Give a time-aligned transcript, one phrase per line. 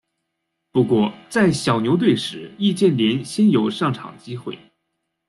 [0.71, 4.57] 不过在小牛队时易建联鲜有上场机会。